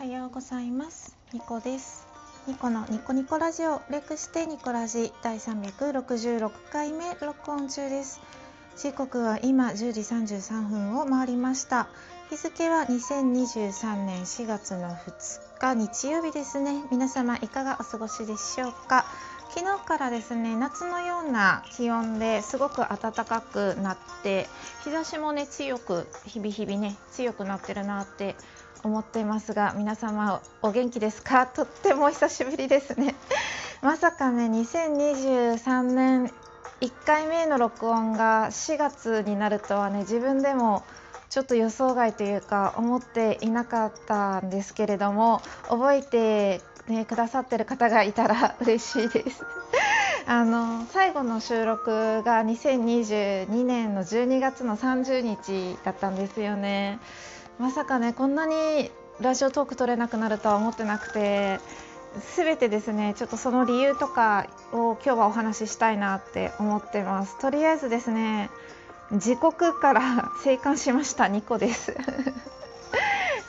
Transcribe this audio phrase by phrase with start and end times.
[0.00, 1.14] おはようございます。
[1.34, 2.06] ニコです。
[2.46, 8.18] ニコのニコニコラジオ略してニコラジ第366回目録音中です。
[8.78, 11.90] 時刻は今10時33分を回りました。
[12.30, 16.82] 日付は2023年4月の2日日曜日ですね。
[16.90, 19.04] 皆様いかがお過ごしでしょうか？
[19.54, 24.46] 昨日からですね夏のような気温ですごく暖かくなって
[24.84, 28.36] 日差しもね強く日々日々ね強くなってるなって
[28.84, 31.46] 思っていますが皆様お元気ですか？
[31.52, 33.14] とっても久しぶりですね。
[33.82, 36.32] まさかね2023年
[36.80, 40.82] 1回目の録音が4月になるとはね自分でも
[41.28, 49.44] ちょっと予想外というか思っていなかったんですけれども覚えてね、くださってる方がいたら 嬉しいです。
[50.26, 57.00] あの最後の収録が2022年の12月の30日だったんですよね。
[57.58, 58.90] まさかねこんなに
[59.20, 61.60] ラジオトーク取れなくなるとは思ってなくて
[62.36, 67.38] 全てですねちょっとその理由とかを今日はお話ししたいなって思ってます。
[67.38, 68.50] とりあえずですね
[69.12, 71.96] 時刻から生還しました2個です。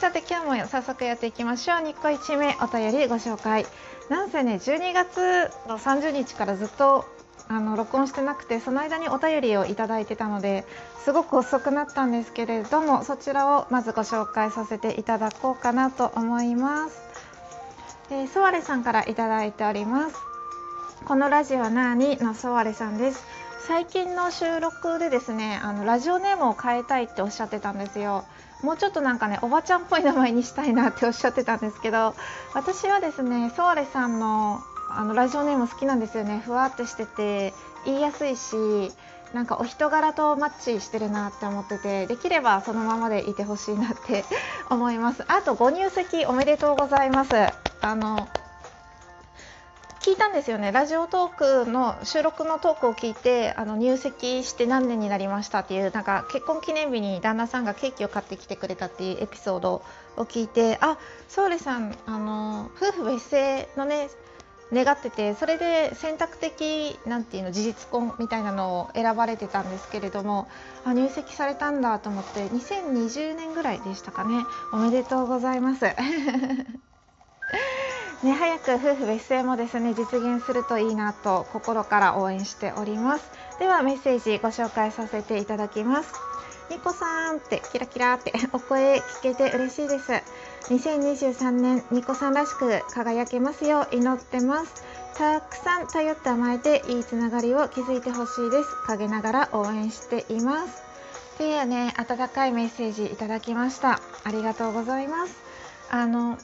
[0.00, 1.78] さて今日も早速やっていきましょう。
[1.80, 3.66] 2個1名お便りご紹介。
[4.08, 7.04] なんせね12月の30日からずっと
[7.48, 10.64] あの録音してなくてその間にお便りをいただいてたので
[11.04, 17.02] すごく遅くなったんですけれどもそちらをまずご紹介させていただこうかなと思います、
[18.10, 20.16] えー、ソワレさんからいただいております。
[21.04, 23.22] このラジオは何のソワレさんです。
[23.66, 28.24] 最近の収録でですねあのラジオネームを変えたいっておっしゃってたんですよ。
[28.62, 32.14] もうちょっとなんかねおばちゃんっぽい名前にしたいなっておっしゃってたんですけど
[32.54, 36.42] 私はですねソーレさんのあのラジオネーム好きなんですよね。
[36.44, 38.92] ふわっとしてて言いやすいし
[39.32, 44.24] なんかお人柄とマッチしてるなって思っててできればそのままでいてほしいなって
[44.68, 45.24] 思います。
[45.28, 47.30] あとご入籍おめでとうございます。
[47.82, 48.28] あの
[50.00, 59.82] 聞いたんですよねラジオトークの収録のトークを聞いてあの入籍して何年になりましたっていうなんか結婚記念日に旦那さんがケーキを買ってきてくれたっていうエピソード
[60.16, 60.96] を聞いてあ
[61.28, 64.08] ソウレさんあの夫婦別姓のね
[64.72, 70.48] 願っててそれで選択的なんていうの事実婚みたいなのを選ばれてたんですけれども
[70.84, 75.84] あ入籍されたんだと思って2020年ぐらいでしたかねおめでとうございます。
[78.22, 83.24] ね、早く夫婦別姓もですね実現するといいなと心から応援しております。
[83.58, 86.12] ではメッセージご紹介させていただきます。
[86.70, 90.12] ニコさんってキラキラって お声聞けて嬉しいです。
[90.68, 94.84] 2023年ニコさんらしく輝けますよう祈ってます。
[95.16, 98.68] たくさん頼って甘えていいつながりを築いてほしいです。
[98.86, 100.82] 陰ながら応援しています。
[101.38, 103.98] というね温かいメッセージいただきました。
[104.24, 105.34] ありがとうございます。
[105.90, 106.36] あの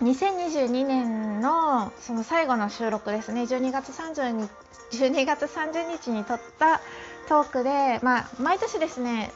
[0.00, 3.42] 2022年のその最後の収録ですね。
[3.42, 4.50] 12月30日
[4.92, 6.80] ,12 月30日に撮った
[7.28, 9.32] トークで、まあ、毎年ですね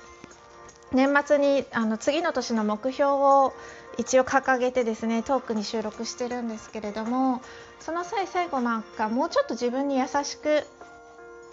[0.93, 3.53] 年末にあの次の年の目標を
[3.99, 7.43] 一応掲げてですねトークに収録してるんですけれども
[7.81, 10.67] その際最後なんかもうちょっと自分に優しく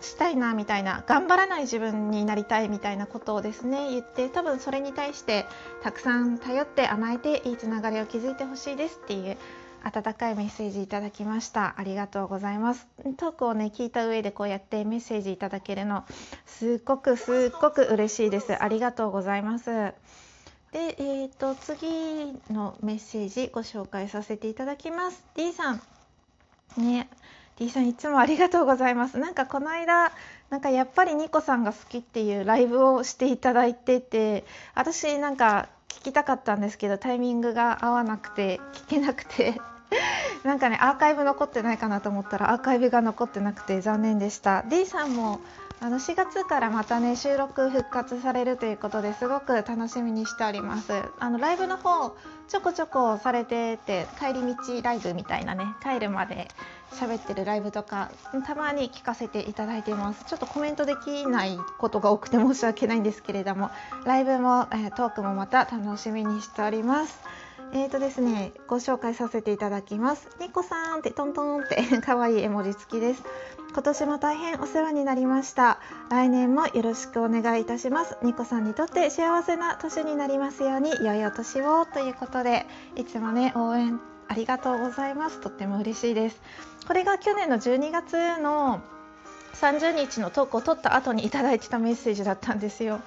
[0.02, 5.46] したいなみたいな頑張らない自分になりたいみたいなことをですね言って多分それに対して
[5.84, 9.38] たくさん頼って甘えていいつながりを築いてほしいですっていう
[9.84, 11.76] 温かいメッセージいただきました。
[11.78, 12.88] ありがとうございます。
[13.18, 16.04] トークをね聞いた上でこうやってメッセージいただけるの
[16.46, 18.62] すっごくすっごく嬉しいです。
[18.62, 19.70] ありがとうございます。
[19.70, 19.94] で、
[20.74, 21.88] えーと、と次
[22.52, 25.24] のメッセージご紹介させていただきます。
[25.36, 25.82] D さん。
[26.78, 27.10] ね。
[27.60, 29.20] D さんいつもありがとうございます。
[29.20, 30.12] なんかこの間
[30.50, 39.60] なんかやっぱりニコさんが好きっていうライブをしていただいてて私なんか聞きたかったんですけどタイミングが合わなくて聞けなくて。
[40.44, 44.64] なんかねアーカイブ残ってないかなと思ったらアーカイブが残ってなくて残念でした。
[44.64, 45.42] D さんも
[45.82, 50.92] あの4月からまたね収録復活されるということですごく楽しみにしております。
[51.20, 52.18] あのライブの方
[52.50, 56.50] ちょこちょこされてて帰り道ライブみたいなね帰るまで
[56.92, 58.12] 喋ってるライブとか
[58.46, 60.26] たまに聞かせていただいています。
[60.26, 63.70] ちょっとコメントできないことが多くて申し訳ないんですけれども
[64.04, 67.22] ライブも、え、トークもまた楽しみにしております。
[67.72, 70.28] えーとですね、ご紹介させていただきます。
[70.40, 73.24] ニコさんってトントンって 可愛い絵文字付きです。
[73.72, 75.80] 今年も大変お世話になりました。
[76.10, 78.18] 来年もよろしくお願いいたします。
[78.24, 85.40] ニコさんにとって幸せな年になりますように、良いお年をということで、いつもね、応援ありがとうございます。
[85.40, 86.42] とっても嬉しいです。
[86.88, 88.82] これが去年の12月の
[89.54, 93.02] 30日のトークを取った後にいただいてたメッセージだったんですよ。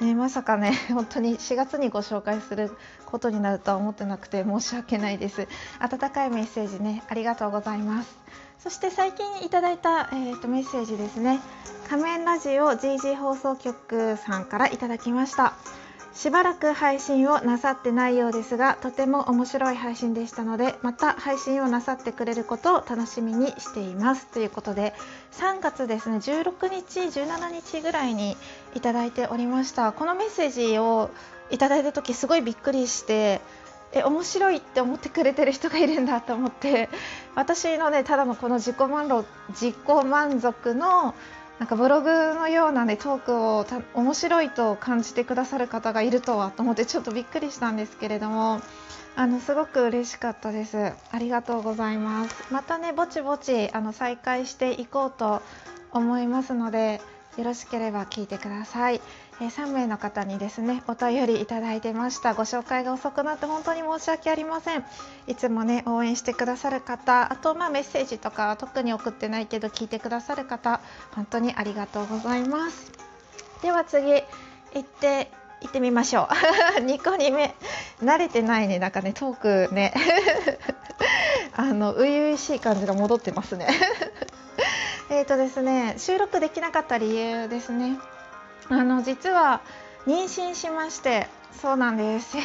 [0.00, 2.76] ね、まさかね 本当に4月にご紹介する
[3.06, 5.46] ことになるとは思ってなくて申し訳ないです。
[5.78, 8.18] 温かいメッセージねありがとうございます。
[8.58, 11.40] そして最近いただいた、えーと、メッセージですね。
[11.88, 15.54] 仮面ラジオ GG 放送局さんからいただきました。
[16.12, 24.26] しばらく配信をなさってないようですがとても面白い配信でしたのでまた配信をなさってくれることを楽しみにしています。
[24.26, 24.92] ということで
[25.32, 28.36] 3月ですね16日17日ぐらいに
[28.74, 29.92] いただいておりました。
[29.92, 31.10] このメッセージを
[31.50, 33.40] いただいた時すごいびっくりして
[33.92, 36.88] え面白いって思ってくれてる人がいるんだと思って
[37.34, 41.14] 私のねただのこの自己満自己満足の
[41.60, 48.62] なんかブログのような、ね、トークを面白いと感じてくださる方がいるとはと思ってちょっとびっくりしたんですけれども
[49.14, 50.94] あのすごく嬉しかったです。
[51.12, 52.50] ありがとうございます。
[52.50, 55.42] またねぼちぼちあの再開していこうと
[55.92, 57.02] 思いますので
[57.36, 59.02] よろしければ聞いてください。
[59.40, 62.34] え3名の方にですねお便りいただいてました。
[62.34, 64.84] ご紹介が遅くなって本当に申し訳ありません。
[65.26, 70.80] いつもね応援してくださる方あとまあメッセージとか特に送ってないけど聞いてくださる方
[71.14, 72.92] 本当にありがとうございます。
[73.62, 74.22] では次行
[74.80, 75.30] って
[75.62, 76.28] 行ってみましょ
[76.76, 76.80] う。
[76.84, 77.54] 2個2目。
[78.02, 78.78] 慣れてないね。
[78.78, 79.94] なんかねトークね。
[81.56, 83.68] あの初々しい感じが戻ってますね。
[85.08, 87.98] えっとですね収録できなかった理由ですね。
[88.70, 89.60] あの実は
[90.06, 91.26] 妊娠しまして
[91.60, 92.36] そうなんです。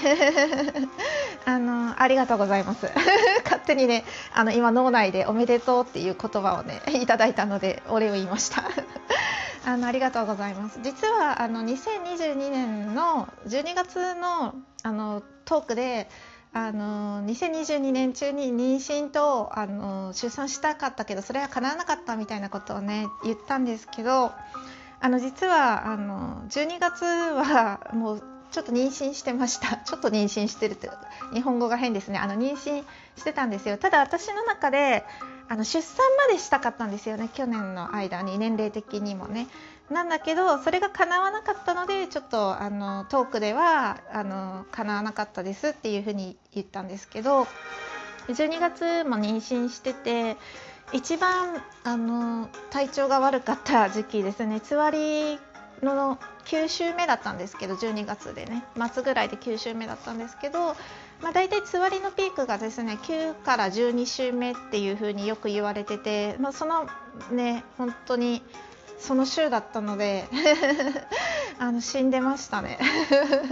[1.46, 2.88] あのありがとうございます。
[3.46, 8.64] 勝手にねあの今脳内でおめでとうっていう言葉をねいただいたのでお礼を言いました。
[9.66, 10.80] あのありがとうございます。
[10.82, 16.10] 実はあの2022年の12月のあのトークで
[16.52, 24.32] あの2022年中に妊娠とあの出産したかったけどそれは叶わなかったみたいなことをね言ったんですけど
[25.06, 29.78] あの実はあの12月は もうちょっと妊娠してました。
[29.86, 30.90] ちょっと妊娠してるって
[31.32, 32.18] 日本語が変ですね。
[32.18, 32.84] あの妊娠
[33.16, 33.78] してたんですよ。
[33.78, 35.06] ただ私の中で
[35.48, 37.30] あの出産までしたかったんですよね。
[37.32, 39.48] 去年の間に年齢的にもね。
[39.92, 47.46] なんだけどそれが叶わなかったのでちょっとあのトークではあの叶わなかったですっていうふうに言ったんですけど
[48.28, 50.38] 12月も妊娠してて
[50.94, 54.62] 一番あの体調が悪かった時期ですね。
[54.62, 55.40] つわり
[55.82, 58.64] の9週目だったんですけど12月でね。
[58.94, 60.76] 末ぐらいで9週目だったんですけど、
[61.22, 66.88] まあ、大体つわりのピークがですね9から12週目っていう風によく言われてて、まあ、その
[67.32, 68.44] ね本当に
[69.00, 70.26] その週だったので
[71.60, 72.80] あの死んでましたね。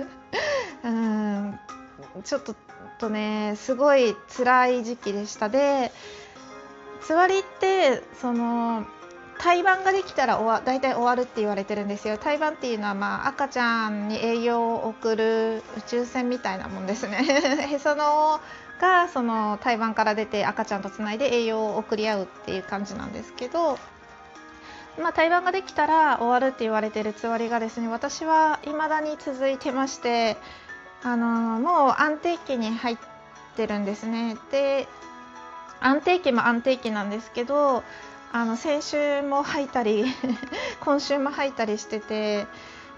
[0.84, 1.60] うん。
[2.24, 2.42] ちょっ
[3.00, 5.50] とねすごい辛い時期でした。
[5.50, 5.92] で
[7.04, 8.86] つわりってその
[9.40, 12.18] 胎盤ができたら終わ大体終わるって言われてるんですよ。
[12.18, 17.18] 胎盤っていうのは、まあ、赤ちゃんに栄養を送る宇宙船みたいなもんですね。
[17.72, 18.40] へその
[18.80, 23.78] がその胎盤から出て赤ちゃんとつないで栄養を送り合うっていう感じなんですけど、
[25.02, 30.38] まあ、胎盤ができたら終わるって言われてるつわりがですね私は未だに続いてまして
[31.04, 31.28] あの
[31.60, 32.98] もう安定期に入っ
[33.56, 34.38] てるんですね。
[34.52, 34.88] で
[35.84, 37.84] 安定期も安定期なんですけど
[38.32, 40.06] あの先週も吐いたり
[40.82, 42.48] 今週も吐いたりしてて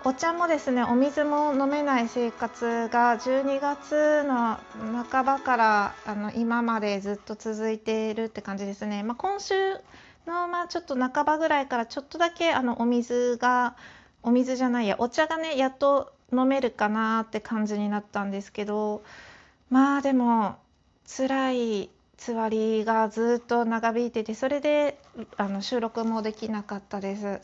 [0.06, 4.60] お茶もですねお水も飲めない生活が12月の
[5.10, 9.02] 半ばからあの今までずっと続いているって感じですね。
[9.02, 9.56] まあ、今週
[10.28, 13.76] の、まあ、ちょっと半ばぐらいからちょっとだけあのお水が
[14.22, 19.04] お水じゃないやお茶がねやっと飲めるかなって感じになったんですけど
[19.72, 20.58] まあでも
[21.08, 25.00] 辛いつわりがずっと長引いててそれで
[25.38, 27.42] あの収録もできなかったです。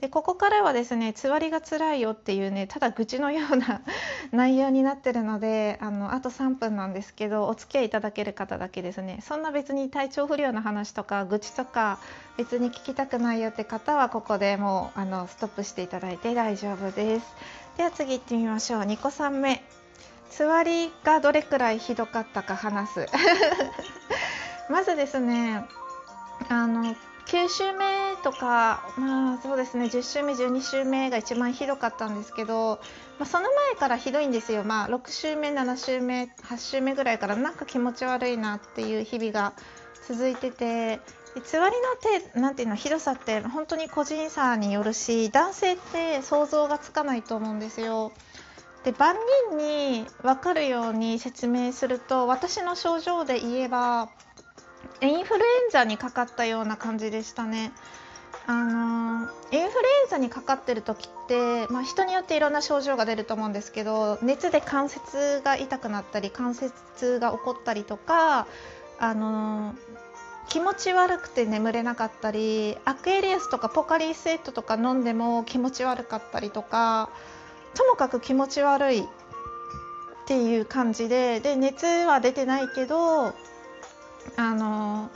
[0.00, 3.82] でここからはですねつわりが辛いよっていうねただ愚痴のような
[4.32, 9.18] 内容になってるのであのあと3分なんですけどお付き合いいただける方だけですね。
[9.22, 11.98] そんな別に体調不良の話とか愚痴とか
[12.38, 17.26] 別に聞きたくないよって方はここでもうあのストップしていただいて大丈夫です。
[17.76, 18.82] では次行ってみましょう。
[18.82, 19.62] 2個3目。
[20.30, 23.06] つわりがどれくらいひどかったか話す
[24.70, 25.66] まずですね
[26.48, 26.94] あの
[27.26, 32.80] 9週目とかまあそうですね10週目12週目が一番ひどかったんですけど、
[33.18, 39.52] まあ、その前からひどいんですよ、まあ、6週目7週目8週目ぐらいからなんか気持ち悪いなっていう日々が
[40.08, 41.00] 続いてて
[41.44, 48.10] つわりの手なんていうのひどさって本当に個人差によるし男性って想像がつかないと思うんですよ。
[48.84, 49.14] で万
[49.50, 54.08] 人に分かるように説明すると私の症状で言えば
[55.02, 57.72] インフルエンザにかかったような感じでしたね。
[58.46, 59.70] あのインフルエン
[60.08, 68.46] ザにかかってる時って、まあ、人によっていろんな症状が出ると思うんですけど熱で関節が痛くなったり関節痛が起こったりとか、
[68.98, 69.74] あの
[70.48, 77.08] 気持ち悪くて眠れなかったりアクエリアスとかポカリスエットとか飲んでも気持ち悪かったりとか
[77.74, 79.02] ともかく気持ち悪いっ
[80.26, 85.10] ていう感じでで熱は出てないけどあの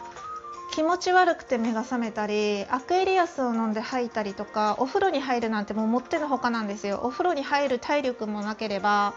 [0.75, 7.00] 気持ち悪くて目が覚めたりアクエリアスを飲んで吐いたりとかお風呂に入るなんてもうもってのほかなんですよ。
[7.04, 9.14] お風呂に入る体力もなければ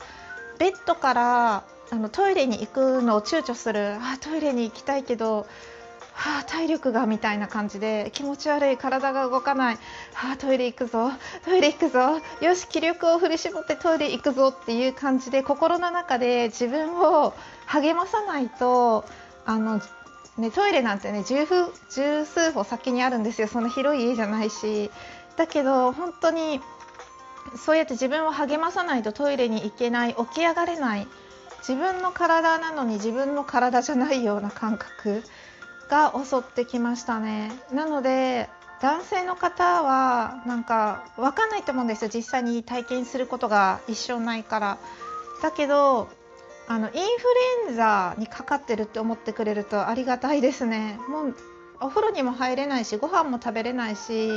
[0.60, 3.96] ベッドからあのトイレに行くのを躊躇する。
[3.96, 5.48] あトイレに行きたいけど
[6.17, 9.75] はあ、体力がみたいな感じで気持ち悪い体が動かない、
[10.13, 11.12] はあ、トイレ行くぞ。
[11.45, 12.19] トイレ行くぞ。
[12.41, 17.36] よし気力を振り絞ってトイレ行くぞっていう感じで心の中で自分を
[17.67, 19.05] 励まさないと
[19.45, 19.79] あの、
[20.39, 21.45] ね、トイレなんてね十
[21.91, 23.47] 十数歩先にあるんですよ。
[23.47, 24.89] そんな広い家じゃないし。
[25.36, 26.62] だけど本当に
[27.55, 31.07] そうやって自分を励まさないとトイレに行けない起き上がれない。
[31.59, 35.24] 自分の体なのに自分の体じゃないような感覚。
[35.89, 37.51] が襲ってきましたね。
[37.72, 38.50] なので
[38.82, 42.12] 男性の方はなんか分かんないと思うんですよ。
[42.13, 44.77] 実際に体験することが一生ないから。
[45.41, 46.10] だけど
[46.67, 47.06] あのインフル
[47.70, 51.00] エンザにかかってるって思ってくれるとありがたいですね。
[51.08, 51.36] もう
[51.79, 54.32] お風呂にも入れないしご飯も食べれないし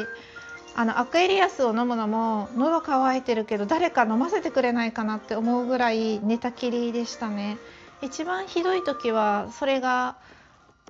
[0.77, 7.59] あのアクエリアスを飲むのも喉乾いてるけど誰か飲ませてくれないかなって思うぐらい寝たきりでしたね。
[8.03, 10.17] 一番ひどい時はそれが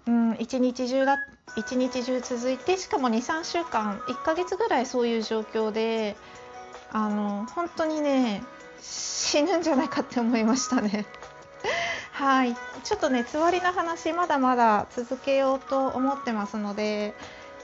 [0.07, 1.19] うん、一日中だ
[1.57, 6.16] 一日中続いてしかも23週間1ヶ月ぐらいそういう状況で
[6.92, 8.42] あの本当にね
[8.80, 11.07] 死ぬんじゃないかって思いましたね。
[12.12, 12.54] はい
[12.85, 17.14] ちょっとねつわりの話まだまだ続けようと思ってますので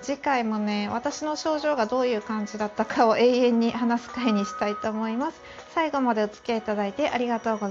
[0.02, 5.40] 次回もね私の症状がどういう感じだったかを永遠に話す回にしたいと思います。
[5.74, 7.64] 最後までお付き合いいただいてありがとうございます。